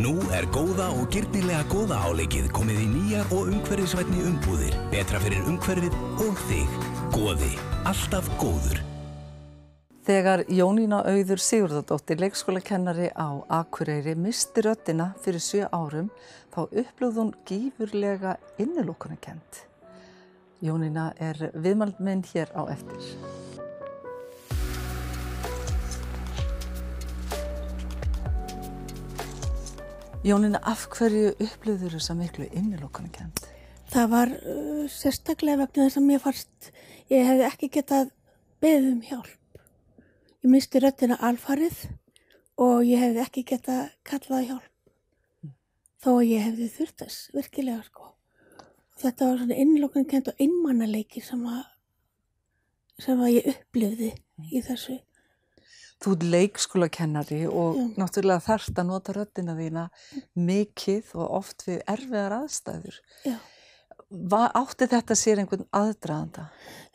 [0.00, 4.76] Nú er góða og gyrnilega góða áleikið komið í nýjar og umhverfisvætni umbúðir.
[4.88, 6.78] Betra fyrir umhverfið og þig.
[7.12, 7.50] Góði.
[7.90, 8.80] Alltaf góður.
[10.08, 16.08] Þegar Jónína Auður Sigurðardóttir, leikskólakennari á Akureyri, misti röttina fyrir sjö árum,
[16.48, 19.66] þá upplöð hún gífurlega innilokkunarkend.
[20.64, 23.04] Jónína er viðmald minn hér á eftir.
[30.20, 33.38] Jónína, af hverju upplöður þessa miklu innilokkunarkend?
[33.88, 36.68] Það var uh, sérstaklega vegna þess að mér fannst,
[37.08, 38.10] ég hefði ekki getað
[38.60, 39.62] beðið um hjálp.
[40.44, 41.80] Ég misti röttina alfarið
[42.60, 43.80] og ég hefði ekki getað
[44.10, 44.68] kallað hjálp.
[46.04, 48.12] Þó að ég hefði þurft þess, virkilega sko.
[49.00, 51.64] Þetta var svona innlokkunarkend og einmannaleiki sem, að,
[53.00, 54.12] sem að ég upplifði
[54.52, 55.00] í þessu.
[56.00, 57.86] Þú ert leikskólakennari og Já.
[58.00, 59.86] náttúrulega þarft að nota röddina þína
[60.34, 63.00] mikið og oft við erfiðar aðstæður.
[63.28, 63.36] Já.
[64.10, 66.48] Va, átti þetta sér einhvern aðdraðanda?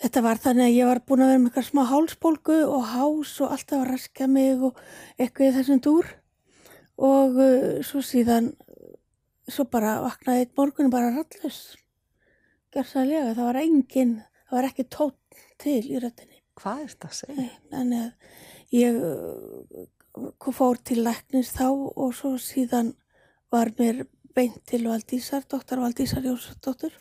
[0.03, 3.35] Þetta var þannig að ég var búin að vera með eitthvað smá hálsbólgu og hás
[3.45, 4.81] og alltaf að raska mig og
[5.15, 6.09] eitthvað í þessum dúr
[6.97, 8.51] og uh, svo síðan
[9.47, 11.61] svo bara vaknaði eitt morgun bara rallus
[12.75, 14.13] gerðsæðilega, það var engin
[14.49, 17.47] það var ekki tótt til í röttinni Hvað er þetta að segja?
[17.71, 18.35] þannig að
[18.75, 22.93] ég uh, fór til læknis þá og svo síðan
[23.51, 26.91] var mér beint til Valdísar, doktor Valdísar Jósdóttur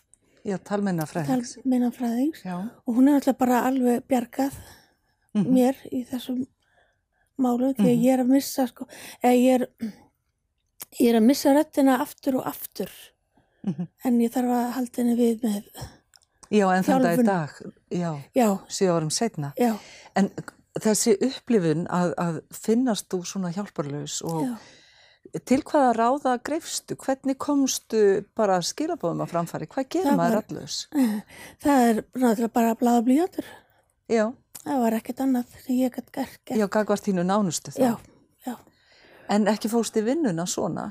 [0.45, 1.55] Já, talmennafræðings.
[1.58, 2.56] talminnafræðings Já.
[2.86, 4.55] og hún er alltaf bara alveg bjargað
[5.34, 5.50] Mhm.
[5.50, 6.45] mér í þessum
[7.39, 8.05] málum því að Mhm.
[8.05, 8.86] ég er að missa sko,
[9.22, 9.69] eða ég er
[11.00, 12.91] ég er að missa röttina aftur og aftur
[13.64, 13.89] Mhm.
[14.05, 15.64] en ég þarf að halda henni við með
[16.50, 17.25] Já, en þannig að í Þjálfun.
[17.27, 17.50] dag,
[17.91, 19.52] já, já, sjö árum setna.
[19.56, 19.78] já,
[20.14, 20.30] En
[20.83, 24.55] þessi upplifun að, að finnast þú svona hjálparlaus og já
[25.48, 26.94] til hvaða ráða greifstu?
[27.00, 28.00] Hvernig komstu
[28.36, 29.67] bara skilabóðum að framfæri?
[29.72, 30.75] Hvað gerir Það maður var- allus?
[31.64, 33.47] það er náttúrulega bara að blaða blíjandur
[34.13, 34.27] Já,
[34.61, 37.96] það var ekkert annað sem ég gætt gert já, gagvart þínu nánustu þá.
[38.46, 38.55] já,
[39.33, 40.90] En ekki fóst í vinnuna svona?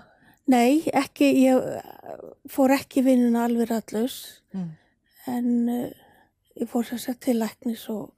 [0.50, 4.18] Nei, ekki, ég uh, fór ekki vinnuna alveg rallus
[4.54, 4.72] Mm.
[5.30, 5.88] en uh,
[6.60, 8.10] ég fór sér sett til læknis og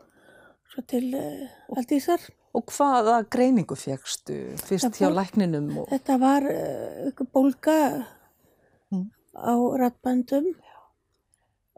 [0.76, 2.22] svo til uh, Valdísar.
[2.56, 5.72] Og hvaða greiningu fegstu fyrst Það hjá fór- lækninum?
[5.82, 5.88] Og...
[5.92, 7.80] Þetta var uh, ykkur bólga
[8.94, 9.08] Mm.
[9.34, 10.52] á rattböndum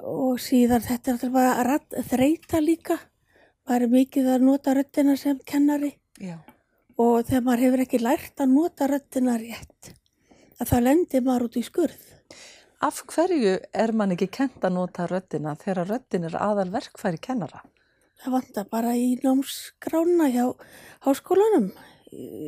[0.03, 2.97] og síðan þetta er alltaf bara ratt, þreita líka.
[3.72, 5.94] Er mikið að nota röttina sem kennari
[6.24, 6.35] Já.
[7.00, 9.90] og þegar maður hefur ekki lært að nota röttina rétt
[10.59, 12.06] að það lendir maður út í skurð.
[12.84, 17.64] Af hverju er man ekki kent að nota röddina þegar röddin er aðal verkfæri kennara?
[18.17, 20.45] Það vantar bara í námskrána hjá
[21.05, 21.67] háskólanum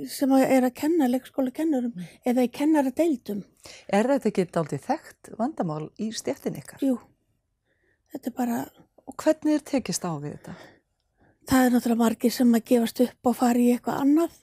[0.10, 1.94] sem er að kenna leikskóla kennurum
[2.26, 3.44] eða í kennara deildum.
[3.92, 6.80] Er þetta ekki dálítið þekkt vandamál í stjættin ykkar?
[6.82, 6.96] Jú,
[8.14, 8.60] þetta er bara,
[9.10, 10.54] Og hvernig er tekist á við þetta?
[11.50, 14.36] það er náttúrulega margir sem að gefast upp og fara í eitthvað annað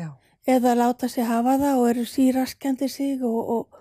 [0.00, 0.08] Já.
[0.48, 3.80] eða láta sig hafa það og eru síraskjandi sig og, og,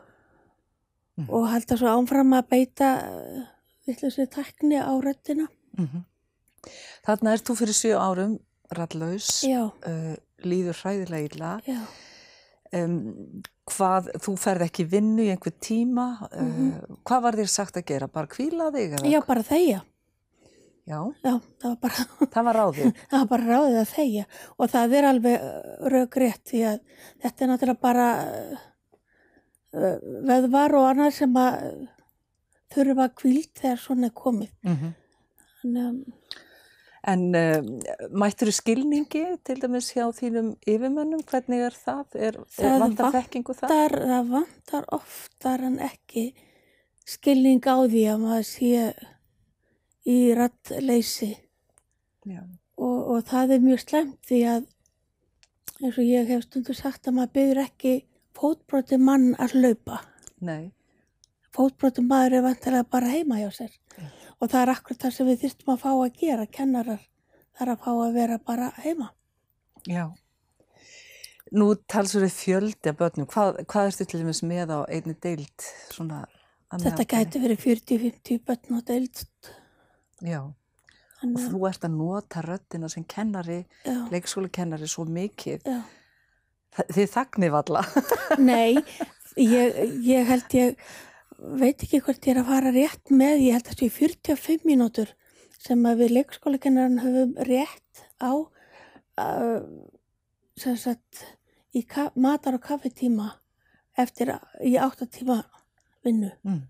[1.17, 1.29] Mhm.
[1.29, 2.87] og halda svo ánfram að beita
[3.87, 5.47] vittlisri tekni á röttina.
[5.77, 6.03] Mm
[7.03, 8.35] Þarna ert þú fyrir sjö árum
[8.73, 10.13] ralllaus, Já, uh,
[10.47, 11.53] líður hræðilega illa.
[12.73, 16.07] Um, hvað, þú ferð ekki vinnu í einhver tíma.
[16.31, 18.09] Uh, Hvað var þér sagt að gera?
[18.09, 18.95] Bara kvíla þig?
[19.11, 19.83] já bara þeia.
[20.83, 22.05] Já, Já, það var bara...
[22.33, 22.87] það var ráðið.
[23.11, 24.23] það var bara ráðið að þegja
[24.57, 25.45] og það er alveg
[25.93, 26.79] raugrétt því að
[27.23, 28.07] þetta er náttúrulega bara
[29.73, 29.99] uh,
[30.31, 31.61] veðvar og annað sem að
[32.73, 34.51] þurfa kvíld þegar svona er komið.
[34.65, 34.91] Mm
[35.63, 36.41] Þannig að
[37.03, 37.57] En uh,
[38.15, 41.23] mættur skilningi til dæmis hjá þínum yfirmönnum?
[41.27, 42.03] Hvernig er það?
[42.15, 43.73] Er, er Það vantar þekkingu það?
[44.13, 46.29] það vantar oftar en ekki
[47.03, 48.85] skilning á því að maður sé
[50.07, 51.33] í rattleysi
[52.23, 54.69] og, og það er mjög slemt því að
[55.83, 57.93] eins og ég hef stundu sagt að maður byrður ekki
[58.37, 59.99] fótbroti mann að hlaupa.
[60.43, 60.71] Nei.
[61.53, 63.75] fótbrotum maður er vantilega bara heima hjá sér
[64.39, 67.01] og það er akkur það sem við þyrstum að fá að gera, kennarar
[67.59, 69.09] þar að fá að vera bara heima.
[69.87, 70.05] Já.
[71.53, 73.27] Nú talsur þið fjöldi af börnum.
[73.29, 75.67] Hvað, hvað ertu til dæmis með á einni deild?
[75.93, 76.23] Svona,
[76.73, 79.19] Þetta gæti verið 40-50 börn og deild.
[80.25, 80.39] Já.
[80.41, 80.55] Og
[81.21, 83.59] Þannig, að- þú ert að nota röddina sem kennari,
[84.11, 85.61] leikskólakennari svo mikið.
[85.69, 85.81] já.
[86.89, 87.83] Þið þagnir valla.
[88.41, 88.73] Nei,
[89.37, 89.75] ég,
[90.09, 90.79] ég held ég
[91.59, 94.67] veit ekki hvort ég er að fara rétt með, ég held að það sé 45
[94.67, 95.13] mínútur
[95.63, 99.61] sem að við leikskólakennaran höfum rétt á uh,
[100.59, 101.23] sem sagt
[101.73, 101.85] í
[102.15, 103.31] matar og kaffetíma
[103.97, 105.43] eftir í áttatíma
[106.05, 106.31] vinnu.
[106.45, 106.61] Mm.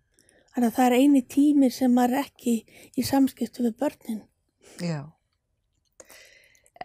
[0.53, 2.55] Þannig að það er eini tími sem maður er ekki
[2.99, 4.21] í samskiptu við börnin.
[4.83, 5.01] Já.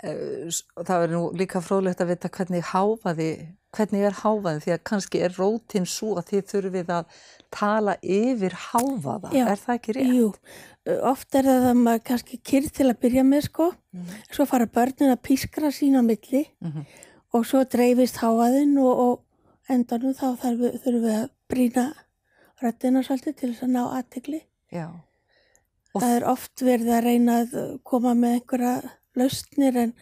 [0.02, 3.30] Eh, Það verður nú líka fróðlegt að vita hvernig háfaði,
[3.76, 7.18] hvernig er háfaði því að kannski er rótin svo að þið þurfið að
[7.54, 9.44] tala yfir háfaða, Já.
[9.52, 10.14] er það ekki rétt?
[10.16, 10.28] Jú,
[11.10, 13.66] oft er það að maður kannski kyrr til að byrja með sko,
[14.32, 16.86] svo fara börnin að pískra sín á milli Mhm.
[17.34, 19.24] og svo dreifist háaðinn og, og
[19.68, 21.86] endanum þá þarf, þurfum við að brýna
[22.62, 24.40] röddina svolítið til þess að ná aðtegli.
[25.98, 28.72] Það er oft verið að reyna að koma með einhverja
[29.18, 29.92] lausnir en,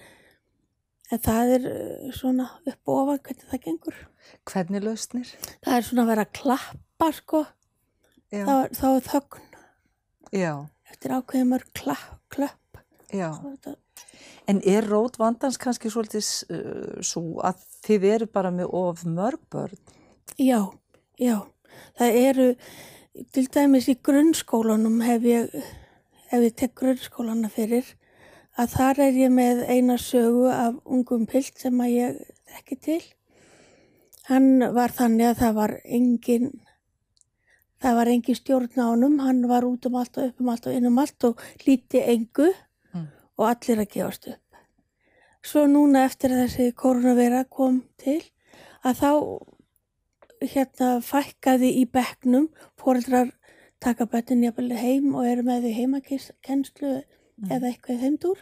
[1.12, 3.98] en það er eh, svona upp og ofan hvernig það gengur.
[4.50, 5.32] hvernig lausnir?
[5.64, 7.42] Það er svona að vera að klappa sko,
[8.32, 9.50] þá, þá er þögn
[10.34, 10.52] Já.
[10.90, 12.80] eftir ákveðið mörg klapp, klöpp.
[13.14, 13.30] Já.
[14.46, 19.42] En er rót vandans kannski svolítið uh, svo að þið eru bara með of mörg
[19.50, 19.78] börn?
[20.38, 20.72] Já,
[21.18, 21.38] já.
[21.98, 22.48] Það eru,
[23.34, 25.54] til dæmis í grunnskólanum hef ég,
[26.30, 27.88] ef ég tek grunnskólana fyrir,
[28.56, 32.20] að þar er ég með eina sögu af ungum pilt sem að ég
[32.54, 33.02] þekki til.
[34.30, 36.48] Hann var þannig að það var engin,
[37.82, 40.66] það var engin stjórn á honum, hann var út um allt og upp um allt
[40.66, 42.52] og inn um allt og hlíti engu
[42.96, 43.08] Mm.
[43.36, 44.60] og allir að gefast upp.
[45.42, 48.22] Svo núna eftir að þessi koronavera kom til,
[48.82, 49.10] að þá
[50.52, 52.48] hérna fækkaði í bekknum,
[52.80, 53.32] fóreldrar
[53.80, 55.72] taka böttin jafnvel heim og eru með því
[57.36, 58.38] heimakenslu eða eitthvað þeimdúr.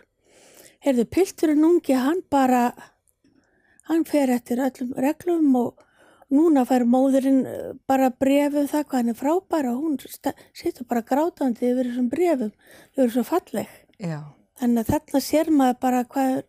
[0.84, 2.62] Heyrðu, pilturinn ungi, hann bara,
[3.88, 5.80] hann fer eftir öllum reglum og
[6.34, 9.98] núna fær móðurinn eh, bara brefum það hvað hann er frábær og hún
[10.52, 12.52] situr bara grátandi yfir þessum brefum,
[12.94, 13.68] þau eru svo falleg.
[13.98, 14.20] Já.
[14.60, 16.42] Þannig að þarna sér maður bara hvað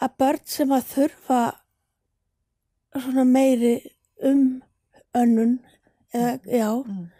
[0.00, 1.40] að börn sem að þurfa
[2.96, 3.74] svona meiri
[4.24, 4.62] um
[5.16, 5.58] önnun
[6.14, 7.10] eða já, Mm.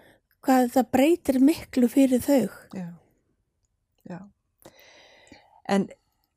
[0.42, 2.48] hvað það breytir miklu fyrir þau.
[2.74, 2.88] Já.
[4.08, 4.18] Já.
[5.68, 5.88] En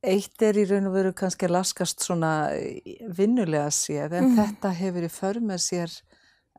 [0.04, 2.30] eitt er í raun og veru kannski að laskast svona
[3.18, 4.38] vinnulega séð en Mhm.
[4.40, 5.92] þetta hefur í för með sér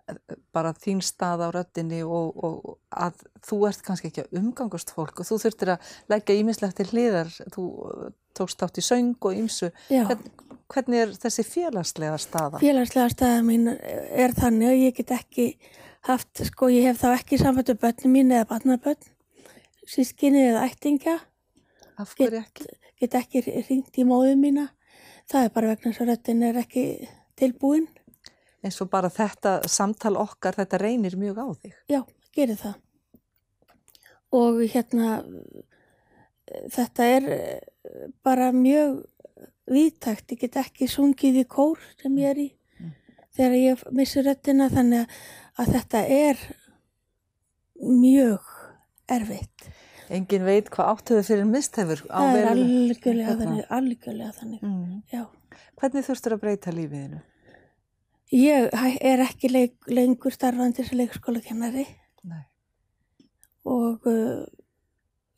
[0.08, 0.14] eh,
[0.52, 3.14] bara þín stað á röddinni og, og að
[3.46, 7.30] þú ert kannski ekki að umgangast fólk og þú þurftir að leggja ímislegt til hliðar,
[7.54, 7.64] þú
[8.06, 9.70] eh, tókst átt í söng og ímsu.
[9.88, 10.24] Hvern,
[10.68, 12.60] hvernig er þessi félagslega staða?
[12.60, 15.56] félagslega staða mín er þannig að ég get ekki
[16.02, 19.00] haft, sko ég hef þá ekki samfættu börnum mín eða barnabörn,
[19.86, 21.18] sískinni eða ættingja,
[22.00, 22.68] Af hverju ekki?
[23.00, 24.68] get ekki ringt í móðu mína.
[25.30, 26.84] Það er bara vegna að röddin er ekki
[27.38, 27.86] tilbúin.
[28.60, 31.76] Eins og bara þetta samtal okkar, þetta reynir mjög á þig.
[31.88, 32.00] Já,
[32.36, 32.76] gerir það.
[34.36, 35.22] Og hérna,
[36.74, 39.00] þetta er eh, bara mjög
[39.70, 40.34] víðtækt.
[40.34, 42.48] Ég get ekki sungið í kór sem ég er í
[43.36, 45.20] þegar ég missi röddina þannig
[45.60, 46.40] að þetta er
[47.80, 48.48] mjög
[49.08, 49.70] erfitt.
[50.10, 54.62] Engin veit hvað áttuðu fyrir mistefur á Það er vel- algjörlega þannig, algjörlega þannig.
[54.66, 54.96] Mm.
[55.12, 55.24] Já.
[55.80, 57.20] Hvernig þurftur að breyta lífiðinu?
[58.34, 58.68] Ég
[59.10, 61.86] er ekki leik, lengur starfandi sem leikskólakennari
[62.30, 62.42] Nei.
[63.66, 64.44] og uh,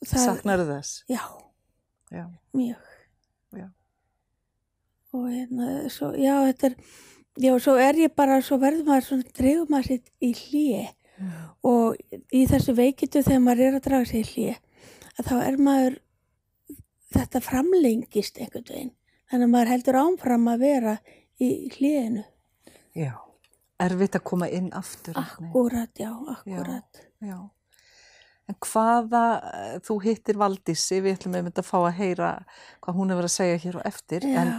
[0.05, 0.99] það, Saknar þess?
[1.09, 1.23] já,
[2.13, 2.27] Já.
[2.53, 2.91] mjög.
[3.57, 3.69] Já.
[5.13, 6.77] Og hérna, svo, já, þetta er,
[7.47, 10.83] já, svo er ég bara, svo verður maður svona, dregur maður sitt í hlýi
[11.63, 11.99] og
[12.33, 14.57] í þessu veikitu þegar maður er að draga í hlýi,
[15.19, 15.99] að þá er maður,
[17.13, 18.93] þetta framlengist einhvern veginn.
[19.33, 20.95] Þannig að maður heldur ámfram að vera
[21.41, 22.25] í hlýinu.
[22.99, 23.15] Já.
[23.83, 25.17] Erfitt að koma inn aftur.
[25.19, 27.03] Akkurat, já, akkurat.
[27.25, 27.39] Já.
[28.51, 29.25] En hvaða,
[29.87, 32.31] þú hittir Valdísi, við ætlum einmitt að fá að heyra
[32.83, 34.43] hvað hún hefur að segja hér og eftir, Já.
[34.43, 34.51] en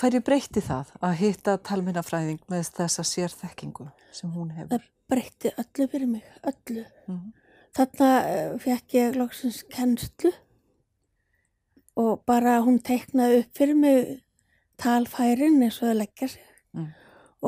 [0.00, 4.72] hverju breyti það að hitta talminnafræðing með þessa sérþekkingu sem hún hefur?
[4.78, 6.84] Það breytti öllu fyrir mig, öllu.
[7.08, 7.32] Mhm.
[7.78, 10.32] Þarna uh, fekk ég loksins kennslu
[11.98, 14.08] og bara hún teiknaði upp fyrir mig
[14.80, 16.44] talfærin eins og það leggja sig.
[16.74, 16.88] Mm.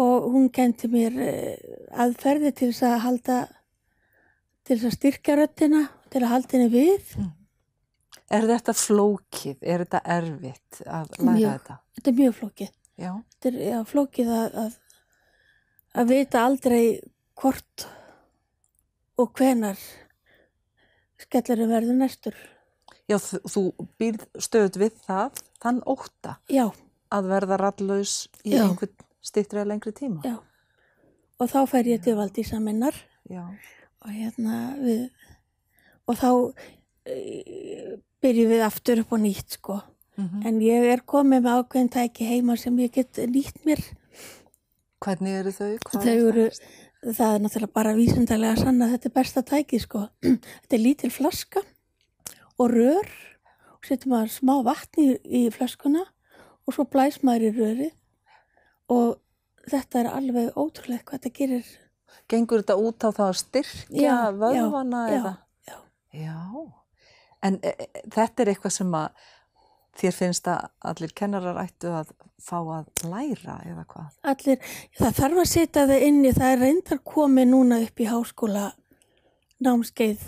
[0.00, 1.74] Og hún kendi mér uh,
[2.04, 3.38] aðferði til þess að halda,
[4.66, 7.14] til þess að styrkja röddina, til að halda henni við.
[8.30, 9.56] Er þetta flókið?
[9.62, 11.54] Er þetta erfitt að læra Mjög.
[11.56, 11.78] þetta?
[11.96, 12.74] Þetta er mjög flókið.
[13.00, 13.10] Já.
[13.32, 14.76] Þetta er já, flókið að, að,
[15.98, 16.84] að vita aldrei
[17.40, 17.86] hvort
[19.20, 19.78] og hvenar
[21.20, 22.36] skellurum verður næstur.
[23.10, 23.62] Já, þú,
[24.00, 26.68] býrð stöðut við það, þann ótta Já,
[27.12, 28.62] að verða ralllaus í Já.
[28.68, 28.94] einhvern
[29.24, 30.22] styttri að lengri tíma.
[30.24, 30.36] já.
[31.40, 32.94] Og þá fer ég til Valdísa minnar
[33.32, 35.06] og hérna við,
[36.08, 36.30] og þá
[37.08, 39.80] e, byrjum við aftur upp á nýtt sko.
[40.20, 40.42] Mhm.
[40.46, 43.80] En ég er komið með ákveðin tæki heima sem ég get nýtt mér
[45.00, 45.78] Hvernig eru þau?
[45.80, 46.89] Hvað Þau er eru, það?
[47.00, 50.02] Það er náttúrulega bara vísindarlega að sanna að þetta er besta tæki sko.
[50.62, 51.62] Þetta er lítil flaska
[52.60, 53.12] og rör
[53.72, 56.04] og setur maður smá vatn í, í flaskuna
[56.66, 57.88] og svo blæs maður í röri
[58.92, 59.16] og
[59.70, 61.70] þetta er alveg ótrúlega hvað þetta gerir.
[62.30, 65.34] Gengur þetta út á það að styrkja Já, vöðvana já, eða?
[65.70, 65.76] já.
[66.20, 66.38] Já.
[67.46, 69.28] En e, e, þetta er eitthvað sem að
[69.98, 74.12] þér finnst að allir kennarar ættu að fá að læra eða hvað?
[74.32, 78.08] Allir, það þarf að setja það inn í, það er reyndar komið núna upp í
[78.08, 78.64] háskóla
[79.60, 80.24] námskeið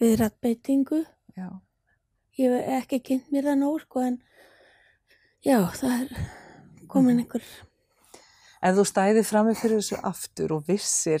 [0.00, 1.02] við rættbeitingu.
[1.34, 1.50] Já.
[2.40, 4.18] Ég hef ekki kynnt mér það nóg sko en
[5.44, 6.26] já, það er
[6.90, 7.44] komin einhver,
[8.64, 11.20] Ef þú stæðir frammi fyrir þessu aftur og vissir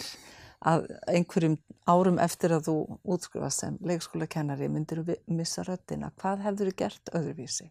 [0.64, 1.56] að einhverjum
[1.86, 2.76] árum eftir að þú
[3.14, 7.70] útskrifast sem leikskólakennari myndir þú missa röddina, hvað hefur þú gert öðruvísi?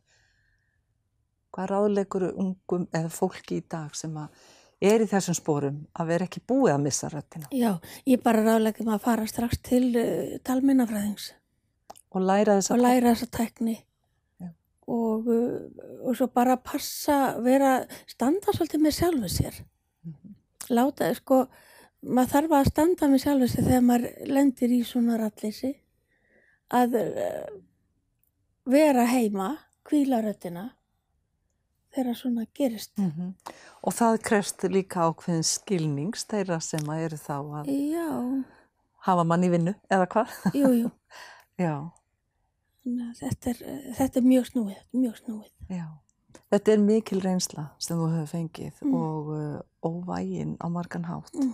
[1.54, 4.30] Hvað ráðleikur ungum eða fólki í dag sem að
[4.84, 7.78] er í þessum spórum að vera ekki búið að missa röddina já,
[8.10, 11.30] ég bara ráðlegum að fara strax til uh, talminnafræðings
[12.14, 12.22] og
[12.82, 13.76] læra þessa tækni
[14.42, 14.50] Já.
[14.88, 15.62] og, uh,
[16.04, 19.62] og svo bara passa, vera, standa svolítið með sjálfu sér.
[20.74, 21.44] Láta, sko,
[22.04, 25.74] maður þarf að standa með sjálfu sér þegar maður lendir í svona ralleysi
[26.74, 27.60] að uh,
[28.66, 29.50] vera heima,
[29.88, 30.70] kvíla röddina
[31.94, 32.94] þegar svona gerist.
[32.98, 33.34] Mhm.
[33.84, 38.08] Og það krefst líka ákveðin skilnings þeirra sem að eru þá að Já,
[39.08, 40.38] hafa mann í vinnu eða hvað?
[40.56, 40.92] jú, jú.
[41.64, 41.76] Já,
[42.84, 43.60] Þannig að Þetta er,
[43.96, 45.52] þetta er mjög snúið, mjög snúið.
[45.72, 45.86] já.
[46.52, 48.96] Þetta er mikil reynsla sem þú hefur fengið Mm.
[48.98, 51.32] og uh, óvægin á margan hátt.
[51.38, 51.54] Mm.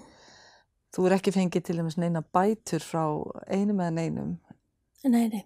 [0.95, 3.03] Þú er ekki fengið til dæmis neina bætur frá
[3.53, 4.31] einum eða neinum.
[5.05, 5.43] Nei, nei.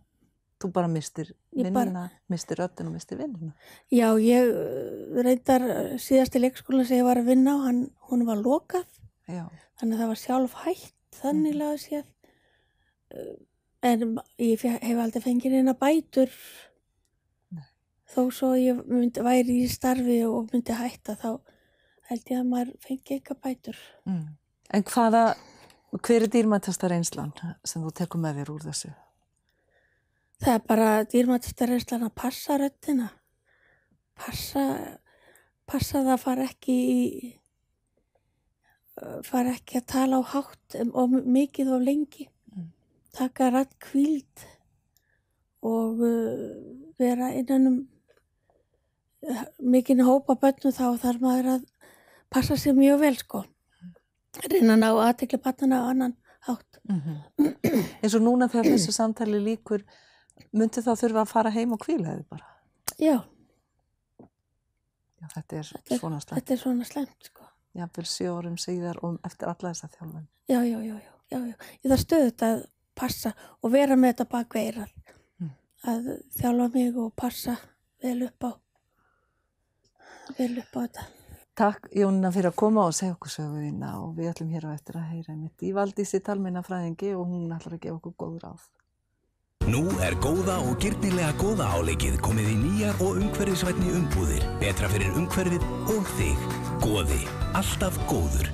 [0.64, 3.52] Þú bara mistir Ég bara- mistir röddin og mistir vinnuna.
[3.92, 8.24] Já, ég uh, reyndar uh, síðasti leikskóla sem ég var að vinna á, hann, hún
[8.26, 8.88] var lokað,
[9.28, 9.44] Já,
[9.80, 12.06] þannig að það var sjálf hætt þannig laga séð.
[13.14, 13.34] Uh,
[13.84, 16.32] En ég hef aldrei fengið neina bætur,
[17.52, 17.66] Nei.
[18.08, 21.34] þó svo ég myndi, væri í starfi og myndi hætta, þá
[22.08, 23.82] held ég að maður fengi eitthvað bætur.
[24.08, 24.24] mm.
[24.72, 25.36] En hvaða,
[26.00, 27.34] hver er dýrmættasta reynslan
[27.66, 28.94] sem þú tekur með þér úr þessu?
[30.44, 33.10] Það er bara dýrmættasta reynslan að passa röddina,
[34.20, 34.66] passa,
[35.70, 37.32] passa það að fara ekki í,
[39.02, 42.70] uh, fara ekki að tala á hátt um, og mikið og lengi, Mm.
[43.14, 44.44] taka rætt kvíld
[45.66, 46.52] og uh,
[47.00, 47.78] vera innan um
[49.26, 51.64] uh, mikinn hópa bönnu þá þarf maður að
[52.30, 53.44] passa sér mjög vel sko.
[54.50, 56.16] Reyna að ná aðtekla bannana á annan
[56.48, 56.80] hátt.
[56.90, 57.22] Mm
[58.04, 59.84] Eins og núna þegar þessu samtali líkur,
[60.52, 62.50] myndi þá þurfa að fara heim og kvíla þið bara?
[63.00, 63.20] Já,
[65.24, 66.36] Já, þetta er Þetta svona slæmt.
[66.36, 67.46] þetta er svona slemt sko.
[67.80, 70.26] Jafnvel sjö árum síðar og eftir alla þessa þjálfun.
[70.52, 71.56] Já, já, já, já, já, já.
[71.80, 72.66] Ég þarf stöðut að
[73.00, 73.32] passa
[73.64, 74.92] og vera með þetta bak veirað.
[75.40, 75.54] Mm.
[75.94, 76.10] Að
[76.42, 77.56] þjálfa mig og passa
[78.04, 78.52] vel upp á,
[80.38, 81.08] vel upp á þetta.
[81.54, 84.96] Takk Jónina fyrir að koma og segja okkur söguðina og við ætlum hér á eftir
[84.98, 88.64] að heyra mitt í Valdísi talminna fræðingi og hún ætlar að gefa okkur góð ráð.
[89.70, 94.50] Nú er góða og gyrnilega góða áleikið komið í nýjar og umhverfisvætni umbúðir.
[94.66, 96.50] Betra fyrir umhverfið og þig.
[96.82, 97.22] Góði,
[97.62, 98.52] alltaf góður.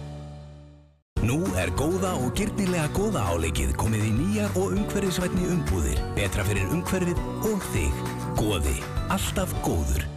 [1.23, 6.05] Nú er góða og gyrnilega góða áleikið komið í nýjar og umhverfisvætni umbúðir.
[6.19, 8.07] Betra fyrir umhverfið og þig.
[8.43, 10.09] Góði, alltaf góður.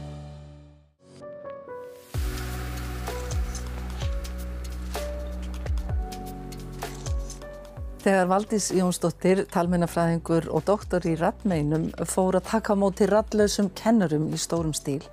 [8.03, 14.41] Þegar Valdís Jónsdóttir, talmennafræðingur og doktor í rattmeinum fór að taka móti rattlausum kennurum í
[14.43, 15.05] stórum stíl,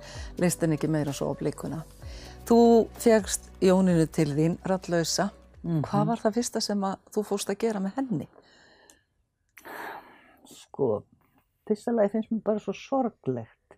[0.42, 1.84] leist henni ekki meira svo á blikuna.
[2.50, 2.60] Þú
[2.98, 5.30] fegst Jóninu til þín rattlausa.
[5.62, 8.28] Hvað var það fyrsta sem að þú fórst að gera með henni?
[10.80, 11.02] sko,
[11.68, 13.76] fyrsta lagi finnst mér bara svo sorglegt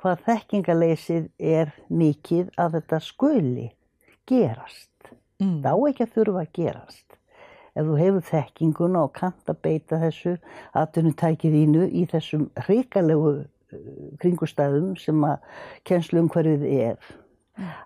[0.00, 3.66] hvað þekkingaleysið er mikið að þetta skuli
[4.28, 5.12] gerast.
[5.40, 5.60] Mm.
[5.64, 7.16] Það á ekki að þurfa að gerast.
[7.74, 10.36] Ef þú hefur þekkinguna og kannt að beita þessu
[10.78, 13.44] atvinnutækið þínu í þessum hrikalegu uh,
[14.22, 17.12] kringustæðum sem að kennslu umhverfið er,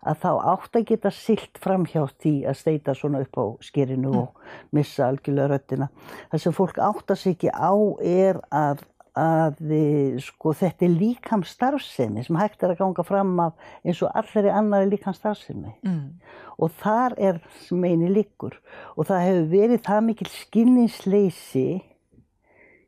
[0.00, 4.12] að þá átt að geta silt fram hjá því að steita svona upp á skerinu
[4.22, 5.90] og missa algjörlega röddina.
[6.32, 8.84] Það sem fólk átt að sig ekki á er að,
[9.18, 14.00] að eh, sko, þetta er líkam starfsemi sem hægt er að ganga fram af eins
[14.06, 16.20] og allri annari líkam starfsemi Mm.
[16.58, 18.56] og þar er sem eini líkur
[18.96, 21.68] og það hefur verið það mikil skilningsleysi.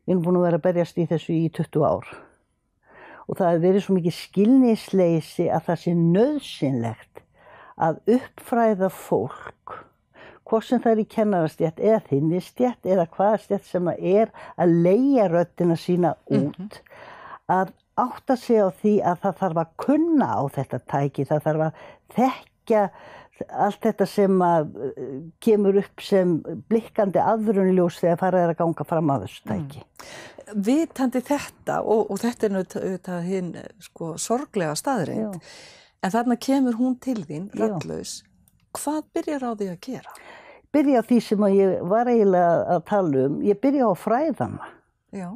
[0.05, 2.07] Við erum búin að vera að berjast í þessu í 20 ár.
[3.29, 7.21] Og það hefur verið svo mikil skilningsleysi að það sé nöðsynlegt
[7.81, 9.77] að uppfræða fólk,
[10.51, 14.75] hvort sem það er í kennarastjætt eða þinnistjætt eða hvaða stjætt sem það er að
[14.87, 16.81] leia röttina sína út,
[17.51, 21.65] að átta sig á því að það þarf að kunna á þetta tæki, það þarf
[21.67, 21.81] að
[22.15, 22.85] þekka
[23.65, 26.35] allt þetta sem að uh, kemur upp sem
[26.69, 29.85] blikkandi aðrunljós þegar farið er að ganga fram á þessu tæki.
[30.51, 35.39] Vitandi þetta og, og þetta er náttúrulega hinn sko, sorglega staðreind,
[36.01, 37.63] en þarna kemur hún til þín, Já.
[37.63, 38.19] rallus.
[38.77, 40.15] Hvað byrjar á því að gera?
[40.71, 44.69] Byrja á því sem ég var eiginlega að tala um, ég byrja á fræðana.
[45.11, 45.29] Já.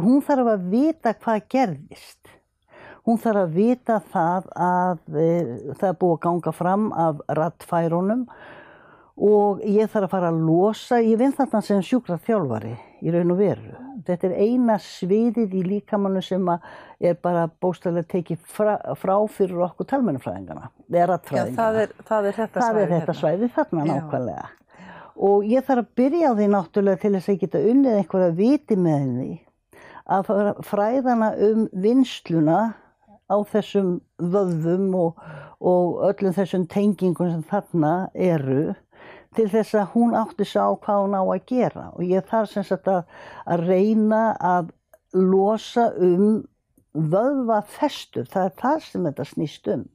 [0.00, 2.32] Hún þarf að vita hvað gerðist.
[3.04, 5.28] Hún þarf að vita það að e,
[5.76, 8.22] það er búið að ganga fram af rattfærunum
[9.14, 12.72] og ég þarf að fara að losa, ég vinn þarna sem sjúkrað þjálfari
[13.04, 13.76] í raun og veru.
[14.08, 19.86] Þetta er eina sviðið í líkamannu sem er bara bóstæðilega tekið frá, frá fyrir okkur
[19.92, 21.60] talmennufræðingana, eða Já, rattfræðingana.
[21.60, 23.20] það er, það er þetta Það er þetta hérna.
[23.20, 23.94] svæði þarna Já.
[25.14, 28.78] Og ég þarf að byrja á því náttúrulega til þess að geta unnið einhverja viti
[28.78, 29.34] með henni.
[30.04, 30.30] Að
[30.66, 32.60] fræðana um vinsluna
[33.30, 35.20] á þessum vöðvum og,
[35.64, 38.74] og öllum þessum tengingum sem þarna eru
[39.34, 41.86] til þess að hún átti sig á hvað hún á að gera.
[41.96, 43.04] Og ég þarf sem sagt að,
[43.46, 44.72] að reyna að
[45.14, 46.44] losa um
[46.94, 49.86] vöðvafestur, það er það sem þetta snýst um.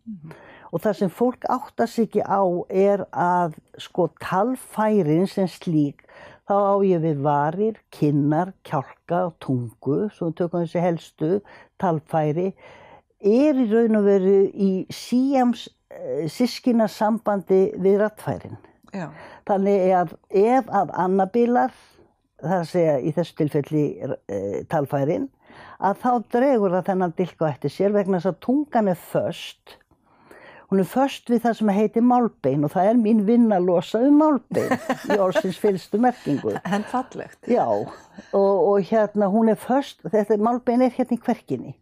[0.69, 6.05] Og það sem fólk áttar sig ekki á er að sko talfærin sem slík,
[6.49, 11.31] þá á ég við varir, kinnar, kjálka og tungu, svo tökum þessi helstu
[11.81, 12.51] talfæri,
[13.19, 18.57] er í raun og veru í síjams uh, sískina sambandi við rattfærin.
[18.93, 19.09] Já.
[19.49, 21.73] Þannig að ef að annabilar,
[22.41, 24.39] það að segja í þessu tilfelli e,
[24.71, 25.27] talfærin,
[25.83, 29.75] að þá dregur það þennan dilka eftir sér vegna þess að tungan er föst.
[30.69, 34.01] Hún er föst við það sem heitir málbein og það er mín vinn að losa
[34.05, 34.75] um málbein
[35.09, 36.53] í orðsins fylstu merkingu.
[36.61, 37.39] En fallegt.
[37.49, 37.89] Já, og,
[38.37, 41.75] og hérna hún er föst, þetta málbein er hérna í kverkinni.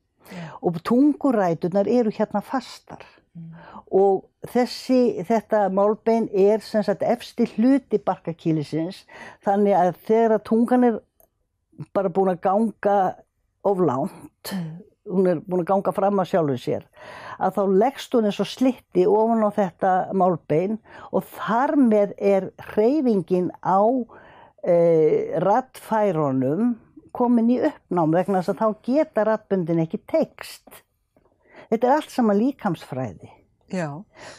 [0.63, 3.03] Og tungurætunar eru hérna fastar.
[3.87, 9.03] Og þessi, þetta málbein er sem sagt efsti hluti barkakýlisins
[9.45, 10.99] þannig að þegar að tungan er
[11.95, 12.97] bara búin að ganga
[13.67, 14.53] of langt,
[15.09, 16.87] hún er búin að ganga fram að sjálfur sér,
[17.39, 20.79] að þá leggst hún eins og slitti ofan á þetta málbein
[21.11, 23.81] og þar með er hreyfingin á
[24.63, 24.75] e,
[25.43, 26.75] rattfærunum
[27.17, 30.83] komin í uppnám vegna þess að þá geta rattbundin ekki tekst.
[31.71, 33.31] Þetta er allt saman líkamsfræði.
[33.73, 33.89] Já.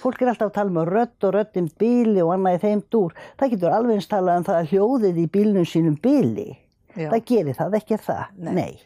[0.00, 2.85] Fólk er alltaf að tala um að rödd og röddin bíli og annað í þeim
[2.92, 3.16] dúr.
[3.37, 6.48] Það getur alveg eins talað um það að hljóðið í bílnum sínum bíli.
[6.94, 7.11] Já.
[7.12, 8.22] Það gerir það, ekki það.
[8.57, 8.78] Nei.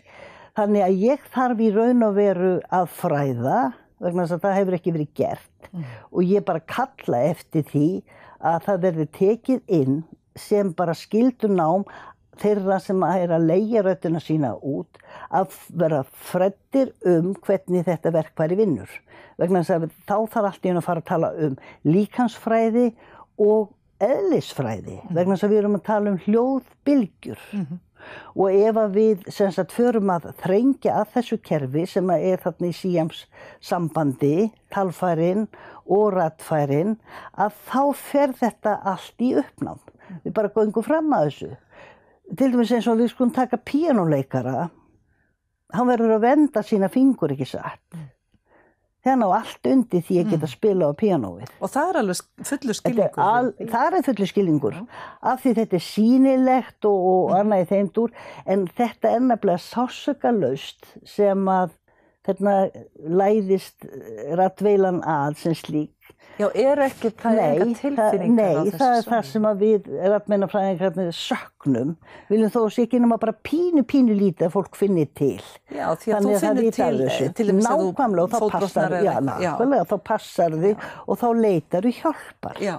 [0.58, 3.60] Þannig að ég þarf í raun og veru að fræða
[4.02, 5.68] vegna þess að það hefur ekki verið gert
[6.10, 7.86] og ég bara kalla eftir því
[8.42, 10.00] að það verði tekið inn
[10.38, 11.86] sem bara skildur nám
[12.40, 18.58] þeirra sem er að leia röddina sína út að vera freddir um hvernig þetta verkværi
[18.58, 18.90] vinnur.
[19.40, 21.56] Vegna þess að þá þarf allt í einu að fara að tala um
[21.88, 22.86] líkansfræði
[23.40, 24.98] og eðlisfræði.
[25.12, 27.44] Vegna þess að við erum að tala um hljóðbylgjur.
[28.36, 32.76] Og ef að við sagt förum að þrengja að þessu kerfi sem er þarna í
[32.76, 33.24] síjams
[33.64, 35.48] sambandi, talfærin
[35.86, 36.96] og rattfærin,
[37.34, 39.82] að þá fer þetta allt í uppnám.
[40.24, 41.50] Við bara göngum fram að þessu.
[42.32, 44.70] Til dæmis eins og við skulum taka píanuleikara,
[45.72, 47.82] hann verður að venda sína fingur ekki satt.
[49.02, 51.50] Hann á allt undir því að geta spila á píanóið.
[51.58, 53.22] Og það er alveg er skilningur.
[53.24, 54.76] Al, það er fullu skilningur.
[55.32, 58.14] Af því þetta er sýnilegt og, og annað í þeim dúr.
[58.46, 61.74] En þetta er nefnilega sásökalaust sem að
[62.26, 62.56] þarna
[63.22, 63.88] læðist
[64.38, 65.96] rattveilan að sem slík.
[66.40, 71.10] Já, er ekki, það það, tilfinningar nei, á þessu það er það sem við ratmennafræðingarnir
[71.16, 71.90] söknum.
[72.30, 75.42] Viljum þó sé ekki nema bara pínu, pínu lítið að fólk finni til.
[75.68, 79.44] Já, því að þú af til, til dæmis að þú fótbrotnar passar, eða já, eitthvað.
[79.44, 82.64] nákvæmlega, þá passar þið og þá leitar þú hjálpar.
[82.64, 82.76] Já,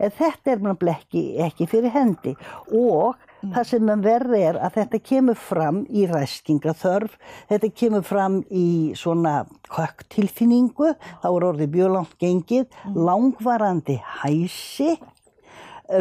[0.00, 2.34] En þetta er maður ekki, ekki fyrir hendi
[2.72, 3.16] og
[3.54, 7.18] það sem er verri er að þetta kemur fram í ræskingaþörf,
[7.50, 8.66] þetta kemur fram í
[8.98, 9.36] svona
[9.76, 14.96] högtilfinningu, þá er orðið bjölangt gengið, langvarandi hæsi,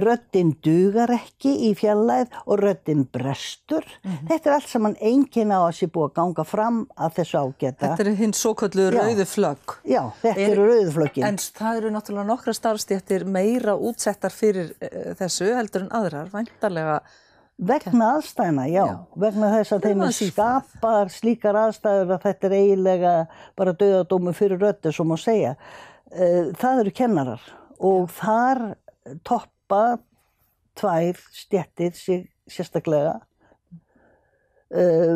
[0.01, 3.85] röddinn dugar ekki í fjallæð og röddinn brestur.
[4.01, 7.91] Þetta er allt saman enginn á að sé búið að ganga fram að þessu ágæta.
[7.91, 8.95] þetta er hinn svo kallu Já.
[8.97, 9.75] rauðu flögg.
[9.85, 11.27] Já, þetta Er- eru rauðflöggin.
[11.27, 16.97] En það eru náttúrulega nokkra starfstéttir meira útsettar fyrir uh, þessu heldur en aðrar, væntarlega.
[17.55, 18.81] Vegna aðstæðina, já.
[18.83, 18.95] Já.
[19.15, 23.13] Vegna þess að þeim skapar slíkar aðstæður að þetta er eiginlega
[23.55, 25.53] bara döðadómu fyrir röddu, svo má segja.
[26.11, 27.45] Eh, Það eru kennarar
[27.79, 28.65] og þar
[29.23, 29.97] toppa
[30.75, 33.15] tvær stjettir sérstaklega
[34.75, 35.15] eh,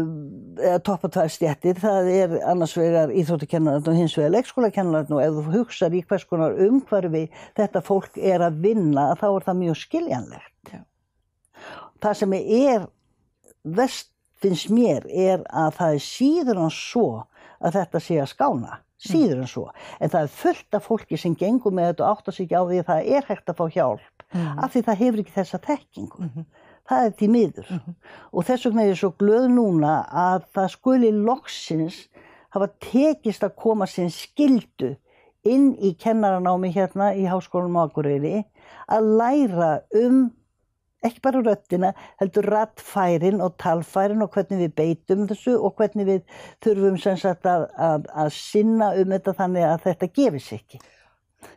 [0.64, 5.40] eða toppa tvær stjettir, það er annars vegar íþróttukennarinn og hins vegar leikskólakennarinn og ef
[5.42, 7.26] þú hugsar í hvers konar umhverfi
[7.60, 10.56] þetta fólk er að vinna þá er það mjög skiljanlegt.
[12.00, 12.88] Það sem er
[13.64, 17.08] vest finnst mér er að það er síður en svo
[17.60, 19.66] að þetta sé að skána, síður en svo.
[20.00, 22.64] En það er fullt af fólki sem gengur með þetta og áttar sig ekki á
[22.70, 26.30] því að það er hægt að fá hjálp af því það hefur ekki þessa tekkingu.
[26.90, 27.70] Það er því miður.
[28.34, 32.00] Og þess vegna er ég svo glöð núna að það skuli loksins
[32.54, 34.96] hafa tekist að koma sinn skildu
[35.48, 38.44] inn í kennaranámi hérna í Háskólanum Akureyri
[38.90, 40.30] að læra um
[41.06, 46.38] ekki bara röttina, heldur rattfærin og talfærin og hvernig við beitum þessu og hvernig við
[46.66, 50.82] þurfum sem sagt að, að, að sinna um þetta þannig að þetta gefis ekki.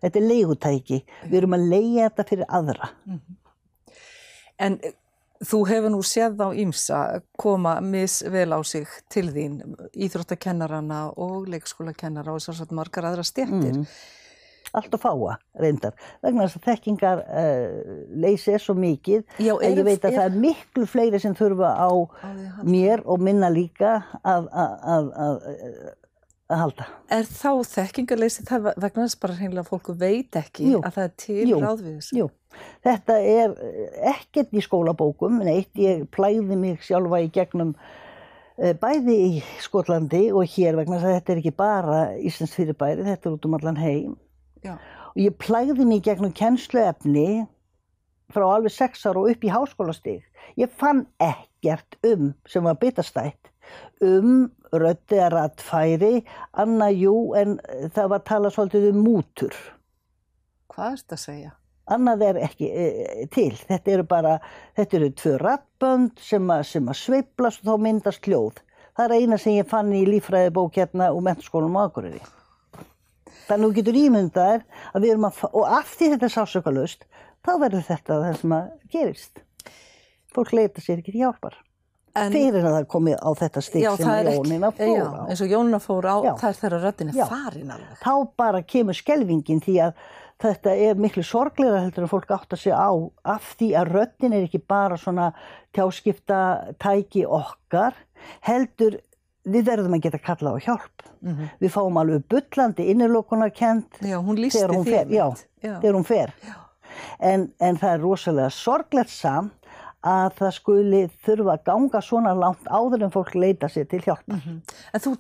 [0.03, 0.99] Þetta er leigutæki.
[1.27, 2.91] Við erum að leia þetta fyrir aðra.
[4.63, 4.95] En eh,
[5.43, 7.03] þú hefur nú séð á ímsa
[7.39, 13.81] koma misvel á sig til þín, íþróttakennarana og leikskólakennara og svo margar aðra stjettir.
[13.83, 13.87] Mm.
[14.73, 15.93] Allt að fáa reyndar.
[16.25, 20.19] Vegna þess að þekkingar uh, leysi er svo mikið Já, eru- ég veit að er-
[20.19, 22.65] það er miklu fleiri sem þurfa á halda.
[22.65, 25.43] mér og minna líka að, að, að, að,
[26.53, 26.87] að halda.
[27.13, 30.81] Er þá þekkingarleysi það vegna þess bara hreinlega að fólku veit ekki Jú.
[30.85, 31.61] að það er til Jú.
[31.63, 32.17] ráð við þessu?
[32.23, 32.31] Jú,
[32.89, 37.73] þetta er eh, ekkert í skólabókum, neitt, ég plæði mig sjálfa í gegnum
[38.57, 39.31] eh, bæði í
[39.65, 43.49] Skotlandi og hér vegna þess að þetta er ekki bara Íslands fyrirbæri, þetta er út
[43.49, 44.13] um allan heim.
[44.63, 44.77] Já.
[45.13, 47.47] Og ég plæði í gegnum kennsluefni
[48.33, 50.23] frá alveg sex ára og upp í háskólastig.
[50.57, 53.51] Ég fann ekkert um sem var bitastætt
[54.03, 56.25] um röddi að rattfæri,
[56.59, 57.59] annað jú en
[57.95, 59.55] það var talað svolítið um mútur
[60.73, 61.53] Hvað er þetta að segja?
[61.93, 62.85] annað er ekki e,
[63.35, 63.53] til.
[63.69, 64.37] Þetta eru bara,
[64.79, 68.61] þetta eru tvö rattbönd sem, að- sem að sveiflast og þá myndast hljóð.
[68.97, 72.21] Það er eina sem ég fann í líffræðibók hérna úr mentaskólanum á Akureyri.
[73.53, 74.63] Þannig að þú getur ímyndaðir
[74.93, 77.05] að við erum að, og af því þetta er sásökalust,
[77.45, 79.45] þá verður þetta það sem að gerist.
[80.33, 81.59] Fólk leita sér ekki hjálpar.
[82.13, 85.25] En, Fyrir að það komið á þetta já, sem ekki, fór já, á.
[85.33, 86.33] eins og Jónina fór á, Já.
[86.43, 87.95] það er þeirra röddin er farin alveg.
[88.03, 90.03] þá bara kemur skelvingin því að
[90.45, 92.93] þetta er miklu sorgleira heldur en fólk átt að segja á
[93.33, 95.31] af því að röddin er ekki bara svona
[95.73, 96.43] tjáskipta
[96.85, 97.97] tæki okkar
[98.45, 99.01] heldur
[99.45, 101.07] við verðum að geta kallað á hjálp.
[101.23, 101.49] Mhm.
[101.61, 102.27] Við fáum alveg
[104.01, 105.07] Já, hún lísti þegar hún fer.
[105.07, 105.27] Já.
[105.63, 105.81] Já.
[105.81, 106.35] þegar hún fer.
[107.19, 109.53] En, en það er rosalega sorglegt samt
[110.03, 114.43] að það skuli þurfa að ganga svona langt áður en fólk leita sér til hjálpar.
[114.93, 115.15] En þú,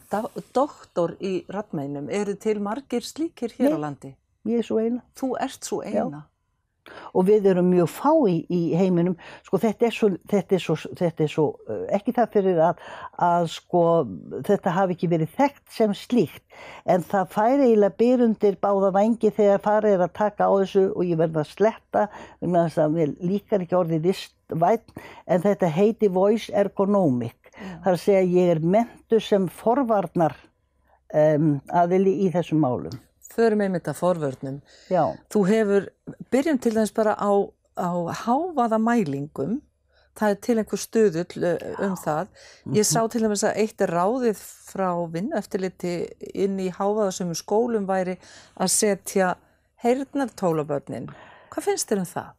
[0.55, 3.83] doktor í rattmeinum, eru til margir slíkir hér á Nei.
[3.87, 4.13] landi?
[4.51, 5.05] Ég er svo eina.
[5.15, 6.25] Þú ert svo eina.
[7.13, 9.17] Og við erum mjög fá í, heiminum.
[9.47, 11.47] Sko þetta er svo, þetta er svo, þetta er svo
[11.95, 12.83] ekki það fyrir að,
[13.29, 13.83] að sko
[14.49, 16.45] þetta hafi ekki verið þekkt sem slíkt.
[16.87, 21.05] En það færi eiginlega byrundir báða vangi þegar farið er að taka á þessu og
[21.09, 22.07] ég verð að sletta
[22.43, 27.39] mér líkar ekki orðið vistvætt en þetta heiti voice ergonomic.
[27.53, 30.35] Það er að segja ég er mentu sem forvarnar
[31.13, 33.01] um, aðili í þessum málum
[33.33, 34.61] Förum einmitt að forvörnum.
[34.93, 35.91] já, Þú hefur,
[36.31, 37.33] byrjum til þess bara á,
[37.81, 37.91] á
[38.25, 39.61] hávaða mælingum.
[40.13, 42.27] Það er til einhver stuðull uh, um það.
[42.77, 45.95] Ég sá til dæmis að eitt er ráðið frá vinnueftirliti
[46.37, 48.19] inn í hávaðasömu skólum væri
[48.61, 49.31] að setja
[49.81, 51.09] heyrnartólabörnin.
[51.53, 52.31] Hvað finnst þér um það?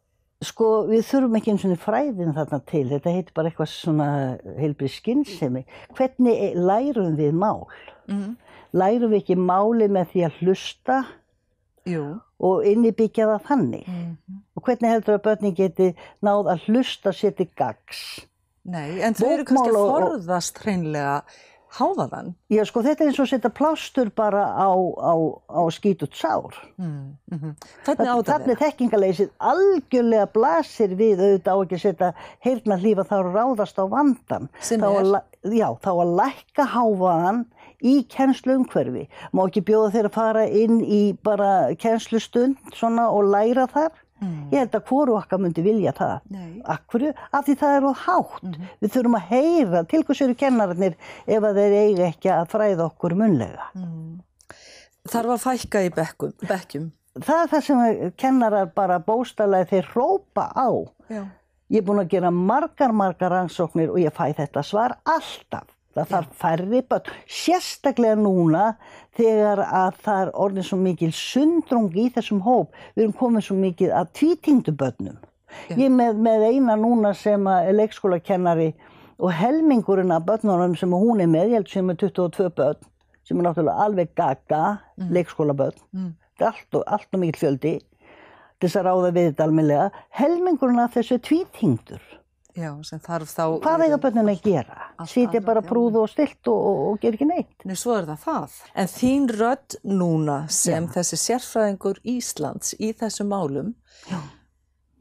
[0.44, 4.08] Sko, við þurfum ekki eins og fræðin þarna til, þetta heitir bara eitthvað svona
[4.58, 5.62] heilbrið skinnsemi.
[5.96, 7.64] Hvernig lærum við mál?
[8.10, 8.34] Mm.
[8.74, 10.98] Lærum við ekki máli með því að hlusta
[11.88, 12.04] Jú.
[12.42, 13.88] og innibyggja það þannig?
[13.88, 14.12] Mm.
[14.54, 15.90] Og hvernig heldur að börnin geti
[16.24, 18.04] náð að hlusta sér til gags?
[18.64, 21.18] Nei, en þau eru kannski að forðast hreinlega
[21.74, 22.32] hávaðan.
[22.52, 25.14] Já, sko, þetta er eins og að setja plástur bara á, á,
[25.50, 26.54] á skítut sár.
[26.78, 27.16] Mm.
[27.32, 27.54] Mm
[27.86, 32.10] Hvernig á þetta Þannig þekkingarleysið algjörlega blasir við auðvitað á ekki að setja
[32.46, 34.48] heyrna hlífa þá ráðast á vandan.
[34.60, 35.10] Sem þá er?
[35.10, 37.44] Að, já, þá að lækka hávaðan
[37.84, 39.04] í kennslu umhverfi.
[39.32, 43.92] Má ekki bjóða þeir að fara inn í bara kennslustund svona og læra þar.
[44.22, 44.34] Mm.
[44.54, 46.14] Ég held að hvoru okkar myndi vilja það.
[46.32, 46.50] Nei.
[46.70, 48.58] Akkur, af því það er of hátt.
[48.80, 52.86] Við þurfum að heyra, til hvers eru kennararnir ef að þeir eiga ekki að fræða
[52.88, 53.70] okkur munlega.
[53.76, 54.20] Mm.
[55.12, 56.92] Þarf að fækka í bekkum, bekkjum.
[57.14, 60.68] Það er það sem kennarar bara bóstalega þeir hrópa á.
[61.12, 61.22] Já.
[61.72, 65.73] Ég er búin að gera margar, margar rannsóknir og ég fæ þetta svar alltaf.
[65.94, 68.64] Það þarf færri börn, sérstaklega núna
[69.18, 72.74] þegar að það er orðin svo mikil sundrung í þessum hóp.
[72.96, 75.20] Við erum komið svo mikið að tvítingdu börnum.
[75.68, 75.76] Já.
[75.78, 78.72] Ég með, með eina núna sem er leikskólakennari
[79.22, 82.90] og helmingurinn af börnunum sem hún er með, ég held sem er 22 börn,
[83.22, 84.64] sem er náttúrulega alveg gaga,
[85.14, 85.78] leikskólabörn.
[85.94, 86.14] Mm.
[86.34, 87.76] Þetta er allt og, allt og mikil fjöldi
[88.64, 90.04] þess að ráða við þetta almennilega.
[90.18, 92.04] Helmingurinn af þessu er tvítingdur.
[92.54, 93.44] Já, sem þarf þá...
[93.64, 94.84] Hvað eiga börnin að gera?
[95.02, 95.66] Annað, bara já.
[95.66, 97.64] prúðu og stilt og, og, og gera ekki neitt?
[97.66, 98.54] Nei, svo er það það.
[98.78, 103.72] En þín rödd núna sem þessi sérfræðingur Íslands í þessum málum,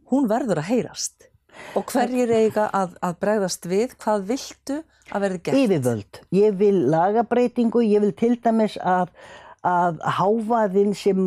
[0.09, 1.29] hún verður að heyrast.
[1.77, 4.79] Og hverjir eiga að, að bregðast við, hvað viltu
[5.13, 5.61] að verði gert?
[5.61, 6.21] Yfirvöld.
[6.33, 9.13] Ég vil lagabreitingu, ég vil til dæmis að,
[9.61, 11.21] að hávaðin sem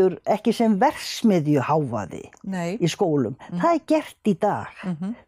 [0.00, 3.36] mældur ekki sem versmiðju hávaði Nei, í skólum.
[3.60, 4.66] Það er gert í dag.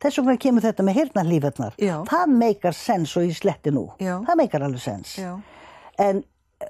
[0.00, 1.74] Þess vegna kemur þetta með hirnarlífarnar.
[2.08, 3.90] Það meikar sens og ég sletti nú.
[4.00, 4.20] Já.
[4.26, 5.16] Það meikar alveg sens.
[5.18, 5.34] já,
[6.00, 6.22] En,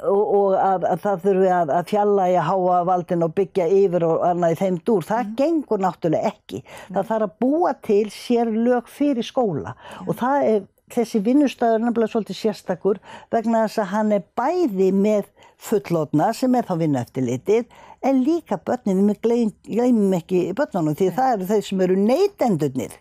[0.03, 4.05] og, og að, að það þurfi að, að fjalla í háa valdin og byggja yfir
[4.09, 6.63] og annað í þeim dúr, það gengur náttúrulega ekki.
[6.89, 12.13] Það þarf að búa til sér lög fyrir skóla og það er þessi vinnustæður nefnilega
[12.13, 13.01] svolítið sérstakur
[13.33, 15.31] vegna þess að hann er bæði með
[15.63, 20.97] fullotna sem er þá vinnu eftir litið en líka börnin, við gleym, gleymum ekki börnunum
[20.99, 22.97] því það eru þeir sem eru neytendurnir.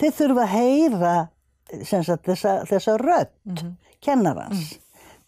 [0.00, 1.14] Þeir þurfa að heyra
[1.84, 3.66] sagt, þessa, þessa rödd
[4.04, 4.78] kennarans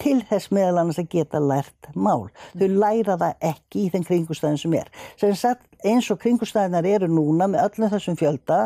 [0.00, 2.28] til þess meðal annars að geta lært mál.
[2.56, 4.90] Þau læra það ekki í þeim kringustæðin sem er.
[5.20, 8.60] Sem sagt, eins og kringustæðinar eru núna með öllum þessum fjölda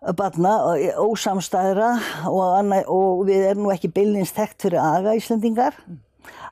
[0.00, 1.90] barna, og ósamstæðra
[2.28, 5.76] og, annað, og við erum nú ekki bylnins þekkt fyrir aga Íslendingar.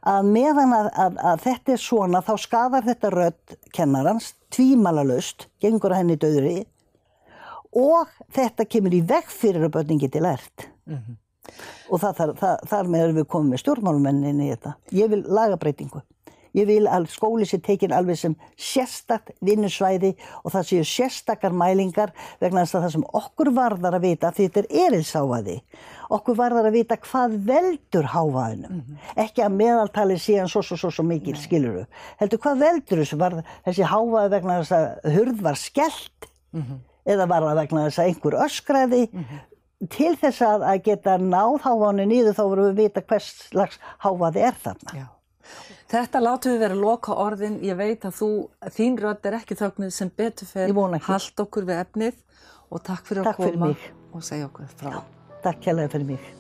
[0.09, 5.93] Að meðan að, að, að þetta er svona þá skadar þetta rödd kennarans tvímalalust, gengur
[5.93, 6.59] að henni döðri
[7.77, 10.69] og þetta kemur í veg fyrir að börnin geti lært.
[11.89, 14.75] Og það, þar, það, þar með erum við komið með stjórnmálumennin í þetta.
[14.97, 16.03] Ég vil lagabreitingu
[16.57, 22.15] ég vil að skóli sé tekin alveg sem sérstakt vinnusvæði og það séu sérstakar mælingar
[22.41, 25.59] vegna þess að það sem okkur varðar að vita því þetta er erilsáfaði
[26.09, 28.83] okkur varðar að vita hvað veldur háfaðinum
[29.17, 31.85] ekki að meðaltali síðan svo svo svo svo mikil skiluru
[32.21, 36.31] heldur hvað veldur þessu var þessi háfaði vegna þess að hurð var skellt
[37.09, 39.05] eða var það vegna þess að einhver öskraði?
[39.95, 43.79] Til þess að, að geta náð háfaðinu niður þá vorum við að vita hvers slags
[44.03, 44.97] háfaði er þarna.
[44.97, 45.07] Já.
[45.89, 47.61] Þetta látum við vera loka orðin.
[47.65, 48.31] Ég veit að þú,
[48.77, 51.07] þín rödd er ekki þögnuð sem betur ekki.
[51.09, 52.19] Hald okkur við efnið
[52.69, 53.87] og takk fyrir Takk að fyrir koma mig.
[54.13, 55.01] og segja okkur frá.
[55.47, 56.38] Takk kærlega fyrir mig